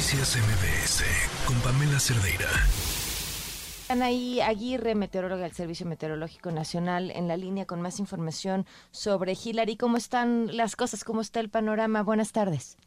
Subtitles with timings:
[0.00, 1.04] Noticias MBS
[1.44, 2.48] con Pamela Cerdeira.
[3.90, 9.76] Anaí Aguirre, meteoróloga del Servicio Meteorológico Nacional, en la línea con más información sobre Hillary.
[9.76, 11.04] ¿Cómo están las cosas?
[11.04, 12.02] ¿Cómo está el panorama?
[12.02, 12.78] Buenas tardes.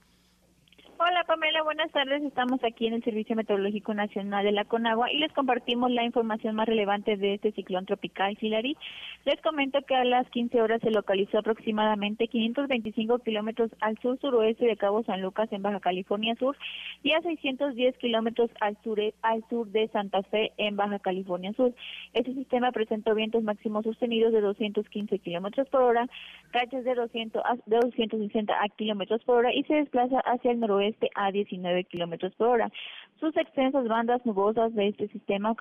[1.25, 2.21] Pamela, buenas tardes.
[2.23, 6.55] Estamos aquí en el Servicio Meteorológico Nacional de la Conagua y les compartimos la información
[6.55, 8.75] más relevante de este ciclón tropical Hillary.
[9.25, 14.75] Les comento que a las 15 horas se localizó aproximadamente 525 kilómetros al sur-suroeste de
[14.75, 16.57] Cabo San Lucas en Baja California Sur
[17.03, 21.73] y a 610 kilómetros al sur, al sur de Santa Fe en Baja California Sur.
[22.13, 26.07] Este sistema presentó vientos máximos sostenidos de 215 kilómetros por hora,
[26.51, 31.31] rachas de 200 de 260 kilómetros por hora y se desplaza hacia el noroeste a
[31.31, 32.71] 19 kilómetros por hora.
[33.19, 35.55] Sus extensas bandas nubosas de este sistema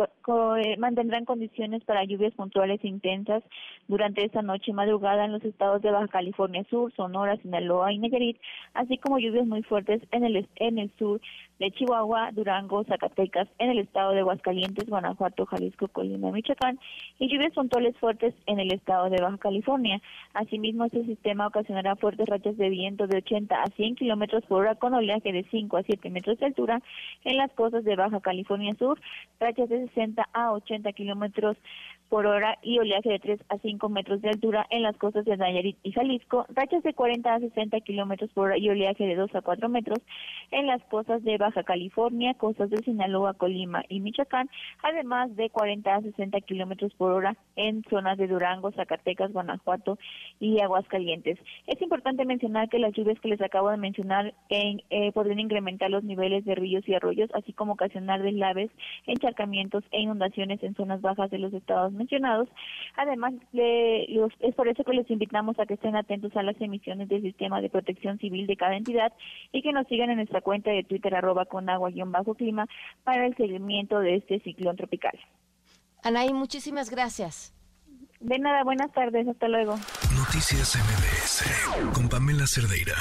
[0.59, 3.43] eh, mantendrán condiciones para lluvias puntuales intensas
[3.87, 7.99] durante esta noche y madrugada en los estados de Baja California Sur, Sonora, Sinaloa y
[7.99, 8.39] Nayarit,
[8.75, 11.21] así como lluvias muy fuertes en el, en el sur
[11.63, 16.77] de Chihuahua, Durango, Zacatecas, en el estado de Aguascalientes, Guanajuato, Jalisco, Colima, Michoacán
[17.21, 20.03] y lluvias puntuales fuertes en el estado de Baja California.
[20.35, 24.75] Asimismo, este sistema ocasionará fuertes rachas de viento de 80 a 100 kilómetros por hora
[24.75, 26.83] con oleaje de 5 a 7 metros de altura
[27.23, 29.01] en las costas de Baja California Sur,
[29.39, 31.57] rachas de 60 a 80 kilómetros
[32.13, 35.35] por hora y oleaje de 3 a 5 metros de altura en las costas de
[35.35, 39.35] Nayarit y Jalisco, rachas de 40 a 60 kilómetros por hora y oleaje de 2
[39.35, 39.99] a 4 metros
[40.51, 44.51] en las costas de Baja California, costas de Sinaloa, Colima y Michoacán,
[44.83, 49.99] además de 40 a 60 kilómetros por hora en zonas de Durango, Zacatecas, Guanajuato
[50.39, 51.39] y Aguascalientes.
[51.67, 55.91] Es importante mencionar que las lluvias que les acabo de mencionar en, eh, podrían incrementar
[55.91, 58.71] los niveles de ríos y arroyos, así como ocasionar deslaves,
[59.07, 62.49] encharcamientos e inundaciones en zonas bajas de los estados mencionados.
[62.97, 67.23] Además, es por eso que les invitamos a que estén atentos a las emisiones del
[67.23, 69.13] Sistema de Protección Civil de cada entidad
[69.53, 72.67] y que nos sigan en nuestra cuenta de Twitter arroba con agua-clima
[73.05, 75.19] para el seguimiento de este ciclón tropical.
[76.03, 77.55] Anaí, muchísimas gracias.
[78.21, 79.75] De nada, buenas tardes, hasta luego.
[80.17, 82.95] Noticias MBS con Pamela Cerdeira.